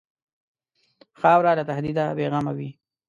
خاوره 1.19 1.51
له 1.57 1.63
تهدیده 1.69 2.05
بېغمه 2.17 2.53
وي. 2.57 2.69